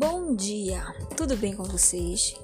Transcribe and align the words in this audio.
Bom 0.00 0.34
dia, 0.34 0.82
tudo 1.14 1.36
bem 1.36 1.54
com 1.54 1.62
vocês? 1.62 2.34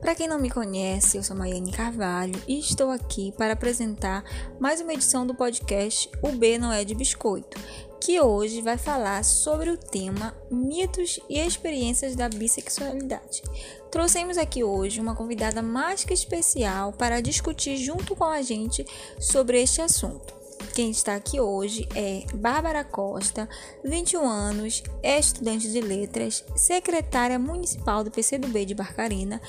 Para 0.00 0.14
quem 0.14 0.28
não 0.28 0.38
me 0.38 0.48
conhece, 0.48 1.16
eu 1.16 1.24
sou 1.24 1.34
Maiane 1.36 1.72
Carvalho 1.72 2.40
e 2.46 2.60
estou 2.60 2.88
aqui 2.88 3.32
para 3.36 3.54
apresentar 3.54 4.22
mais 4.60 4.80
uma 4.80 4.94
edição 4.94 5.26
do 5.26 5.34
podcast 5.34 6.08
O 6.22 6.30
B 6.30 6.56
Não 6.56 6.72
É 6.72 6.84
de 6.84 6.94
Biscoito, 6.94 7.58
que 8.00 8.20
hoje 8.20 8.62
vai 8.62 8.78
falar 8.78 9.24
sobre 9.24 9.70
o 9.70 9.76
tema 9.76 10.36
mitos 10.48 11.18
e 11.28 11.40
experiências 11.40 12.14
da 12.14 12.28
bissexualidade. 12.28 13.42
Trouxemos 13.90 14.38
aqui 14.38 14.62
hoje 14.62 15.00
uma 15.00 15.16
convidada 15.16 15.60
mais 15.60 16.04
que 16.04 16.14
especial 16.14 16.92
para 16.92 17.20
discutir 17.20 17.76
junto 17.76 18.14
com 18.14 18.22
a 18.22 18.40
gente 18.40 18.86
sobre 19.18 19.60
este 19.60 19.82
assunto. 19.82 20.39
Quem 20.80 20.92
está 20.92 21.14
aqui 21.14 21.38
hoje 21.38 21.86
é 21.94 22.24
Bárbara 22.34 22.82
Costa, 22.82 23.46
21 23.84 24.26
anos, 24.26 24.82
é 25.02 25.18
estudante 25.18 25.70
de 25.70 25.78
letras, 25.78 26.42
secretária 26.56 27.38
municipal 27.38 28.02
do 28.02 28.10
PCdoB 28.10 28.64
de 28.64 28.74
Barcarena 28.74 29.42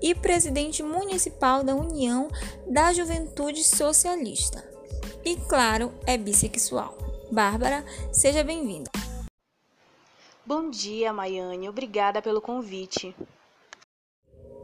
e 0.00 0.14
presidente 0.14 0.82
municipal 0.82 1.62
da 1.62 1.74
União 1.74 2.30
da 2.66 2.90
Juventude 2.94 3.62
Socialista. 3.64 4.66
E 5.22 5.36
claro, 5.36 5.92
é 6.06 6.16
bissexual. 6.16 6.96
Bárbara, 7.30 7.84
seja 8.10 8.42
bem-vinda. 8.42 8.90
Bom 10.46 10.70
dia, 10.70 11.12
Maiane. 11.12 11.68
Obrigada 11.68 12.22
pelo 12.22 12.40
convite. 12.40 13.14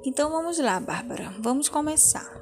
Então 0.03 0.31
vamos 0.31 0.59
lá, 0.59 0.81
Bárbara. 0.81 1.35
Vamos 1.39 1.69
começar. 1.69 2.41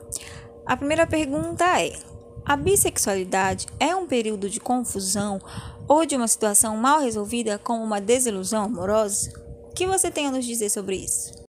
A 0.64 0.76
primeira 0.76 1.04
pergunta 1.04 1.64
é: 1.82 2.11
a 2.52 2.56
bissexualidade 2.56 3.66
é 3.80 3.96
um 3.96 4.06
período 4.06 4.50
de 4.50 4.60
confusão 4.60 5.40
ou 5.88 6.04
de 6.04 6.14
uma 6.14 6.28
situação 6.28 6.76
mal 6.76 7.00
resolvida 7.00 7.58
como 7.58 7.82
uma 7.82 7.98
desilusão 7.98 8.64
amorosa? 8.64 9.32
O 9.70 9.72
que 9.72 9.86
você 9.86 10.10
tem 10.10 10.26
a 10.26 10.30
nos 10.30 10.44
dizer 10.44 10.68
sobre 10.68 10.96
isso? 10.96 11.46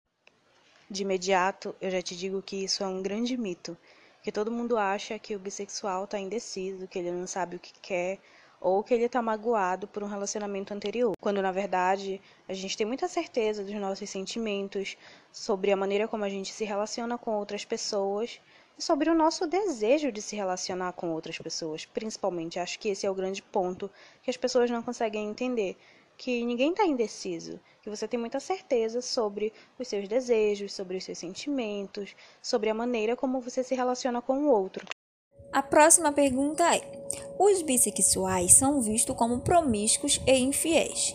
De 0.89 1.03
imediato, 1.03 1.75
eu 1.81 1.91
já 1.91 2.01
te 2.01 2.17
digo 2.17 2.41
que 2.41 2.55
isso 2.55 2.85
é 2.85 2.87
um 2.87 3.03
grande 3.03 3.37
mito, 3.37 3.77
que 4.23 4.31
todo 4.31 4.53
mundo 4.53 4.79
acha 4.79 5.19
que 5.19 5.35
o 5.35 5.41
bissexual 5.41 6.05
está 6.05 6.21
indeciso, 6.21 6.87
que 6.87 7.01
ele 7.01 7.11
não 7.11 7.27
sabe 7.27 7.57
o 7.57 7.59
que 7.59 7.73
quer 7.83 8.21
ou 8.61 8.85
que 8.85 8.95
ele 8.95 9.07
está 9.07 9.21
magoado 9.21 9.89
por 9.89 10.05
um 10.05 10.09
relacionamento 10.09 10.73
anterior, 10.73 11.15
quando 11.21 11.43
na 11.43 11.51
verdade 11.51 12.21
a 12.49 12.55
gente 12.55 12.77
tem 12.77 12.87
muita 12.87 13.09
certeza 13.09 13.65
dos 13.65 13.75
nossos 13.75 14.09
sentimentos, 14.09 14.97
sobre 15.33 15.73
a 15.73 15.77
maneira 15.77 16.07
como 16.07 16.23
a 16.23 16.29
gente 16.29 16.53
se 16.53 16.65
relaciona 16.65 17.19
com 17.19 17.33
outras 17.33 17.65
pessoas 17.65 18.41
sobre 18.79 19.11
o 19.11 19.15
nosso 19.15 19.47
desejo 19.47 20.11
de 20.11 20.21
se 20.23 20.37
relacionar 20.37 20.93
com 20.93 21.13
outras 21.13 21.39
pessoas, 21.39 21.85
principalmente. 21.85 22.59
Acho 22.59 22.79
que 22.79 22.89
esse 22.89 23.07
é 23.07 23.11
o 23.11 23.15
grande 23.15 23.43
ponto 23.43 23.91
que 24.23 24.31
as 24.31 24.37
pessoas 24.37 24.71
não 24.71 24.83
conseguem 24.83 25.29
entender. 25.29 25.77
Que 26.17 26.45
ninguém 26.45 26.71
está 26.71 26.85
indeciso, 26.85 27.59
que 27.81 27.91
você 27.91 28.07
tem 28.07 28.21
muita 28.21 28.39
certeza 28.39 29.01
sobre 29.01 29.53
os 29.79 29.89
seus 29.89 30.07
desejos, 30.07 30.73
sobre 30.73 30.97
os 30.97 31.05
seus 31.05 31.19
sentimentos, 31.19 32.15
sobre 32.41 32.71
a 32.71 32.75
maneira 32.75 33.17
como 33.17 33.41
você 33.41 33.65
se 33.65 33.75
relaciona 33.75 34.21
com 34.21 34.45
o 34.45 34.51
outro. 34.51 34.87
A 35.53 35.63
próxima 35.63 36.13
pergunta 36.13 36.65
é: 36.75 36.81
os 37.39 37.63
bissexuais 37.63 38.55
são 38.55 38.81
vistos 38.81 39.17
como 39.17 39.41
promíscuos 39.41 40.21
e 40.27 40.39
infiéis. 40.39 41.15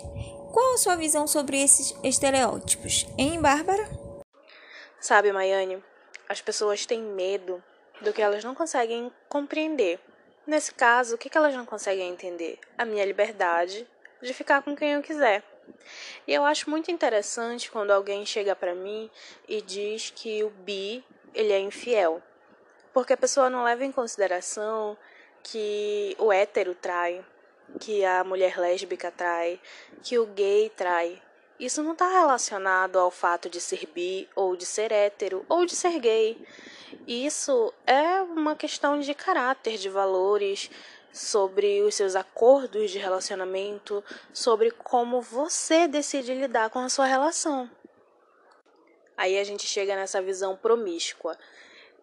Qual 0.52 0.74
a 0.74 0.78
sua 0.78 0.96
visão 0.96 1.28
sobre 1.28 1.62
esses 1.62 1.96
estereótipos, 2.04 3.08
hein, 3.18 3.40
Bárbara? 3.40 3.88
Sabe, 5.00 5.32
Maiane, 5.32 5.82
as 6.28 6.42
pessoas 6.42 6.86
têm 6.86 7.02
medo 7.02 7.64
do 8.02 8.14
que 8.14 8.22
elas 8.22 8.44
não 8.44 8.54
conseguem 8.54 9.12
compreender. 9.28 10.00
Nesse 10.46 10.74
caso, 10.74 11.16
o 11.16 11.18
que 11.18 11.36
elas 11.38 11.54
não 11.54 11.66
conseguem 11.66 12.10
entender? 12.10 12.60
A 12.78 12.86
minha 12.86 13.06
liberdade 13.06 13.88
de 14.22 14.34
ficar 14.34 14.62
com 14.62 14.76
quem 14.76 14.94
eu 14.94 15.02
quiser. 15.02 15.44
E 16.26 16.34
eu 16.34 16.46
acho 16.46 16.70
muito 16.70 16.90
interessante 16.92 17.70
quando 17.70 17.92
alguém 17.92 18.26
chega 18.26 18.56
para 18.56 18.74
mim 18.74 19.10
e 19.48 19.62
diz 19.62 20.10
que 20.10 20.44
o 20.44 20.50
bi 20.50 21.04
ele 21.34 21.52
é 21.52 21.60
infiel, 21.60 22.22
porque 22.94 23.14
a 23.14 23.18
pessoa 23.18 23.50
não 23.50 23.64
leva 23.64 23.84
em 23.84 23.92
consideração 23.92 24.98
que 25.44 26.16
o 26.18 26.32
hétero 26.32 26.74
trai, 26.74 27.24
que 27.80 28.04
a 28.06 28.24
mulher 28.24 28.58
lésbica 28.58 29.12
trai, 29.12 29.60
que 30.02 30.18
o 30.18 30.26
gay 30.26 30.70
trai, 30.76 31.22
isso 31.60 31.82
não 31.82 31.94
está 31.94 32.08
relacionado 32.08 33.00
ao 33.00 33.10
fato 33.10 33.50
de 33.50 33.60
ser 33.60 33.86
bi, 33.88 34.28
ou 34.36 34.56
de 34.56 34.66
ser 34.66 34.92
hétero, 34.92 35.46
ou 35.50 35.66
de 35.66 35.76
ser 35.76 36.00
gay. 36.00 36.38
Isso 37.08 37.74
é 37.86 38.22
uma 38.22 38.56
questão 38.56 39.00
de 39.00 39.14
caráter, 39.14 39.78
de 39.78 39.90
valores, 39.90 40.70
sobre 41.12 41.82
os 41.82 41.96
seus 41.96 42.16
acordos 42.16 42.92
de 42.92 43.00
relacionamento, 43.00 44.04
sobre 44.32 44.72
como 44.72 45.22
você 45.22 45.88
decide 45.88 46.34
lidar 46.34 46.70
com 46.70 46.80
a 46.80 46.90
sua 46.90 47.06
relação. 47.06 47.70
Aí 49.16 49.40
a 49.40 49.44
gente 49.44 49.66
chega 49.66 49.96
nessa 49.96 50.22
visão 50.22 50.56
promíscua. 50.56 51.36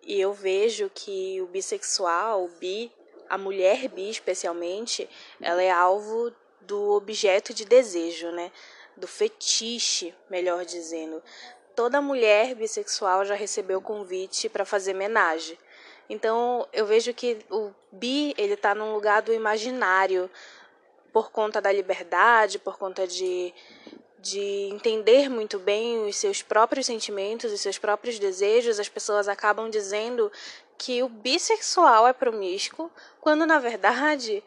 E 0.02 0.20
eu 0.20 0.32
vejo 0.32 0.90
que 0.92 1.40
o 1.40 1.46
bissexual, 1.46 2.44
o 2.44 2.48
bi, 2.48 2.92
a 3.28 3.38
mulher 3.38 3.88
bi 3.88 4.10
especialmente, 4.10 5.08
ela 5.40 5.62
é 5.62 5.70
alvo 5.70 6.32
do 6.60 6.92
objeto 6.92 7.54
de 7.54 7.64
desejo, 7.64 8.30
né? 8.32 8.50
Do 8.96 9.06
fetiche, 9.06 10.14
melhor 10.30 10.64
dizendo. 10.64 11.22
Toda 11.74 12.00
mulher 12.00 12.54
bissexual 12.54 13.24
já 13.24 13.34
recebeu 13.34 13.80
convite 13.80 14.48
para 14.48 14.64
fazer 14.64 14.94
menagem. 14.94 15.58
Então, 16.08 16.68
eu 16.72 16.86
vejo 16.86 17.12
que 17.14 17.38
o 17.50 17.72
bi, 17.90 18.34
ele 18.36 18.56
tá 18.56 18.74
num 18.74 18.92
lugar 18.94 19.22
do 19.22 19.32
imaginário, 19.32 20.30
por 21.12 21.30
conta 21.30 21.60
da 21.60 21.70
liberdade, 21.70 22.58
por 22.58 22.76
conta 22.76 23.06
de, 23.06 23.54
de 24.18 24.68
entender 24.72 25.30
muito 25.30 25.58
bem 25.58 26.06
os 26.06 26.16
seus 26.16 26.42
próprios 26.42 26.86
sentimentos, 26.86 27.52
os 27.52 27.60
seus 27.60 27.78
próprios 27.78 28.18
desejos, 28.18 28.80
as 28.80 28.88
pessoas 28.88 29.28
acabam 29.28 29.70
dizendo 29.70 30.30
que 30.76 31.02
o 31.02 31.08
bissexual 31.08 32.08
é 32.08 32.12
promíscuo, 32.12 32.90
quando 33.20 33.46
na 33.46 33.60
verdade 33.60 34.42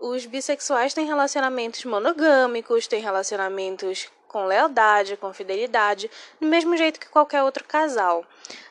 os 0.00 0.26
bissexuais 0.26 0.94
têm 0.94 1.06
relacionamentos 1.06 1.84
monogâmicos, 1.84 2.86
têm 2.86 3.00
relacionamentos 3.00 4.08
com 4.28 4.44
lealdade, 4.44 5.16
com 5.16 5.32
fidelidade, 5.32 6.10
do 6.40 6.46
mesmo 6.46 6.76
jeito 6.76 7.00
que 7.00 7.08
qualquer 7.08 7.42
outro 7.42 7.64
casal. 7.64 8.24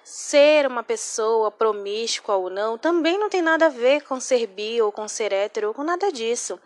Ser 0.03 0.67
uma 0.67 0.83
pessoa 0.83 1.49
promíscua 1.49 2.35
ou 2.35 2.49
não 2.49 2.77
também 2.77 3.17
não 3.17 3.29
tem 3.29 3.41
nada 3.41 3.65
a 3.65 3.69
ver 3.69 4.03
com 4.03 4.19
ser 4.19 4.45
bi 4.47 4.81
ou 4.81 4.91
com 4.91 5.07
ser 5.07 5.33
hétero 5.33 5.69
ou 5.69 5.73
com 5.73 5.83
nada 5.83 6.11
disso. 6.11 6.59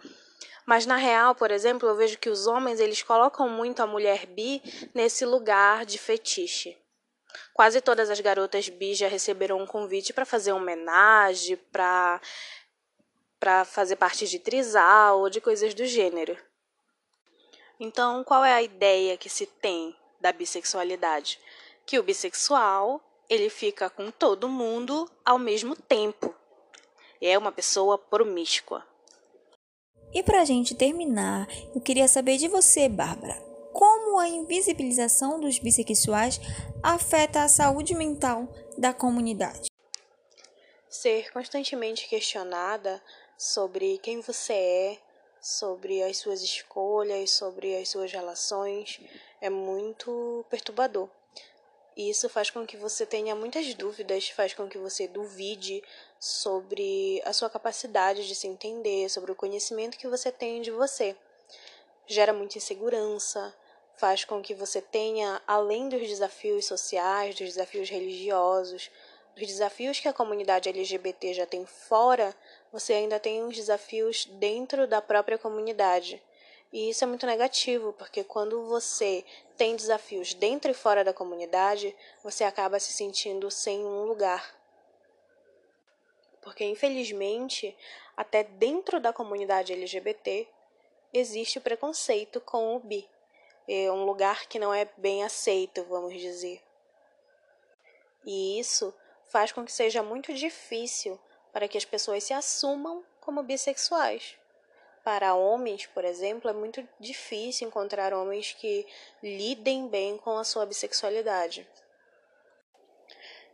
Mas 0.65 0.85
na 0.85 0.97
real, 0.97 1.33
por 1.33 1.49
exemplo, 1.49 1.87
eu 1.87 1.95
vejo 1.95 2.19
que 2.19 2.29
os 2.29 2.45
homens 2.45 2.79
eles 2.79 3.01
colocam 3.01 3.49
muito 3.49 3.81
a 3.81 3.87
mulher 3.87 4.25
bi 4.25 4.61
nesse 4.93 5.25
lugar 5.25 5.85
de 5.85 5.97
fetiche. 5.97 6.77
Quase 7.53 7.81
todas 7.81 8.09
as 8.09 8.19
garotas 8.19 8.69
bi 8.69 8.93
já 8.93 9.07
receberam 9.07 9.59
um 9.59 9.65
convite 9.65 10.13
para 10.13 10.25
fazer 10.25 10.51
homenagem, 10.51 11.57
para 11.71 12.19
para 13.39 13.63
fazer 13.63 13.95
parte 13.95 14.27
de 14.27 14.39
trisal 14.39 15.19
ou 15.19 15.29
de 15.29 15.39
coisas 15.39 15.73
do 15.73 15.85
gênero. 15.85 16.37
Então, 17.79 18.23
qual 18.23 18.43
é 18.43 18.53
a 18.53 18.61
ideia 18.61 19.17
que 19.17 19.29
se 19.29 19.45
tem 19.45 19.95
da 20.19 20.33
bissexualidade? 20.33 21.39
Que 21.85 21.97
o 21.97 22.03
bissexual, 22.03 23.01
ele 23.29 23.49
fica 23.49 23.89
com 23.89 24.11
todo 24.11 24.49
mundo 24.49 25.09
ao 25.23 25.39
mesmo 25.39 25.75
tempo. 25.75 26.35
É 27.21 27.37
uma 27.37 27.51
pessoa 27.51 27.97
promíscua. 27.97 28.85
E 30.13 30.23
para 30.23 30.41
a 30.41 30.45
gente 30.45 30.75
terminar, 30.75 31.47
eu 31.73 31.79
queria 31.79 32.07
saber 32.07 32.37
de 32.37 32.47
você, 32.47 32.89
Bárbara, 32.89 33.35
como 33.71 34.19
a 34.19 34.27
invisibilização 34.27 35.39
dos 35.39 35.59
bissexuais 35.59 36.41
afeta 36.81 37.43
a 37.43 37.47
saúde 37.47 37.95
mental 37.95 38.47
da 38.77 38.93
comunidade? 38.93 39.69
Ser 40.89 41.31
constantemente 41.31 42.09
questionada 42.09 43.01
sobre 43.39 43.97
quem 43.99 44.19
você 44.19 44.51
é, 44.51 44.97
sobre 45.39 46.03
as 46.03 46.17
suas 46.17 46.41
escolhas, 46.41 47.31
sobre 47.31 47.77
as 47.77 47.87
suas 47.87 48.11
relações, 48.11 48.99
é 49.39 49.49
muito 49.49 50.45
perturbador. 50.49 51.07
E 51.95 52.09
isso 52.09 52.27
faz 52.27 52.49
com 52.49 52.65
que 52.65 52.75
você 52.75 53.05
tenha 53.05 53.33
muitas 53.35 53.73
dúvidas, 53.73 54.29
faz 54.29 54.53
com 54.53 54.67
que 54.67 54.77
você 54.77 55.07
duvide 55.07 55.81
sobre 56.19 57.21
a 57.23 57.31
sua 57.31 57.49
capacidade 57.49 58.27
de 58.27 58.35
se 58.35 58.45
entender, 58.45 59.09
sobre 59.09 59.31
o 59.31 59.35
conhecimento 59.35 59.97
que 59.97 60.07
você 60.07 60.33
tem 60.33 60.61
de 60.61 60.71
você. 60.71 61.15
Gera 62.05 62.33
muita 62.33 62.57
insegurança, 62.57 63.55
faz 63.95 64.25
com 64.25 64.41
que 64.41 64.53
você 64.53 64.81
tenha, 64.81 65.41
além 65.47 65.87
dos 65.87 66.05
desafios 66.05 66.65
sociais, 66.65 67.35
dos 67.35 67.47
desafios 67.47 67.89
religiosos, 67.89 68.91
dos 69.35 69.47
desafios 69.47 69.99
que 69.99 70.07
a 70.07 70.13
comunidade 70.13 70.69
LGBT 70.69 71.33
já 71.33 71.45
tem 71.45 71.65
fora, 71.65 72.35
você 72.71 72.93
ainda 72.93 73.19
tem 73.19 73.43
uns 73.43 73.55
desafios 73.55 74.25
dentro 74.25 74.87
da 74.87 75.01
própria 75.01 75.37
comunidade. 75.37 76.21
E 76.71 76.89
isso 76.89 77.03
é 77.03 77.07
muito 77.07 77.25
negativo, 77.25 77.93
porque 77.93 78.23
quando 78.23 78.63
você 78.65 79.25
tem 79.57 79.75
desafios 79.75 80.33
dentro 80.33 80.69
e 80.69 80.73
fora 80.73 81.03
da 81.03 81.13
comunidade, 81.13 81.95
você 82.23 82.43
acaba 82.43 82.79
se 82.79 82.93
sentindo 82.93 83.49
sem 83.49 83.83
um 83.83 84.03
lugar. 84.03 84.55
Porque, 86.41 86.63
infelizmente, 86.63 87.75
até 88.15 88.43
dentro 88.43 88.99
da 88.99 89.11
comunidade 89.11 89.73
LGBT, 89.73 90.47
existe 91.11 91.57
o 91.57 91.61
preconceito 91.61 92.39
com 92.39 92.75
o 92.75 92.79
bi. 92.79 93.09
é 93.67 93.91
um 93.91 94.05
lugar 94.05 94.47
que 94.47 94.59
não 94.59 94.73
é 94.73 94.87
bem 94.97 95.23
aceito, 95.23 95.83
vamos 95.85 96.13
dizer. 96.19 96.61
E 98.25 98.59
isso 98.59 98.93
faz 99.29 99.51
com 99.51 99.63
que 99.63 99.71
seja 99.71 100.03
muito 100.03 100.33
difícil 100.33 101.19
para 101.53 101.67
que 101.67 101.77
as 101.77 101.85
pessoas 101.85 102.23
se 102.23 102.33
assumam 102.33 103.03
como 103.21 103.43
bissexuais. 103.43 104.35
Para 105.03 105.33
homens, 105.33 105.85
por 105.87 106.03
exemplo, 106.03 106.49
é 106.49 106.53
muito 106.53 106.87
difícil 106.99 107.67
encontrar 107.67 108.13
homens 108.13 108.53
que 108.53 108.85
lidem 109.23 109.87
bem 109.87 110.17
com 110.17 110.37
a 110.37 110.43
sua 110.43 110.65
bissexualidade. 110.65 111.67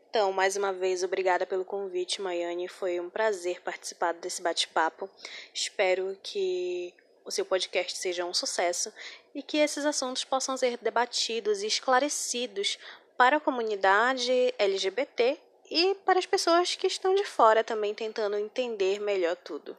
Então, 0.10 0.31
mais 0.31 0.56
uma 0.56 0.72
vez, 0.72 1.04
obrigada 1.04 1.45
pelo 1.45 1.66
convite, 1.66 2.22
Maiane. 2.22 2.68
Foi 2.68 3.00
um 3.00 3.10
prazer 3.10 3.62
participar 3.62 4.13
desse 4.13 4.42
bate-papo. 4.42 5.10
Espero 5.54 6.18
que 6.24 6.94
o 7.25 7.31
seu 7.31 7.44
podcast 7.44 7.98
seja 7.98 8.24
um 8.24 8.33
sucesso 8.33 8.94
e 9.33 9.44
que 9.44 9.57
esses 9.57 9.86
assuntos 9.86 10.24
possam 10.24 10.56
ser 10.56 10.77
debatidos 10.77 11.63
e 11.63 11.68
esclarecidos 11.68 12.80
para 13.18 13.38
a 13.38 13.39
comunidade 13.42 14.54
LGBT 14.57 15.38
e 15.70 15.96
para 16.06 16.20
as 16.20 16.26
pessoas 16.26 16.76
que 16.76 16.88
estão 16.88 17.16
de 17.16 17.26
fora 17.26 17.64
também 17.64 17.94
tentando 17.94 18.38
entender 18.38 19.00
melhor 19.00 19.36
tudo. 19.36 19.76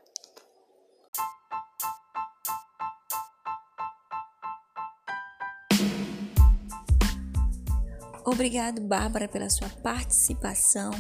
Obrigado, 8.25 8.81
Bárbara, 8.81 9.29
pela 9.29 9.49
sua 9.49 9.69
participação. 9.85 10.91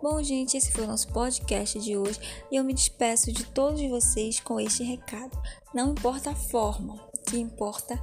Bom, 0.00 0.22
gente, 0.22 0.56
esse 0.56 0.70
foi 0.70 0.84
o 0.84 0.86
nosso 0.86 1.12
podcast 1.12 1.76
de 1.80 1.96
hoje 1.96 2.20
e 2.52 2.56
eu 2.56 2.62
me 2.62 2.72
despeço 2.72 3.32
de 3.32 3.44
todos 3.46 3.82
vocês 3.88 4.38
com 4.38 4.60
este 4.60 4.84
recado. 4.84 5.36
Não 5.74 5.90
importa 5.90 6.30
a 6.30 6.36
forma, 6.36 6.94
o 6.94 7.22
que 7.28 7.36
importa 7.36 8.00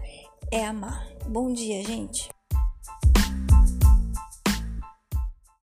é 0.52 0.66
amar. 0.66 1.08
Bom 1.26 1.54
dia, 1.54 1.82
gente. 1.86 2.35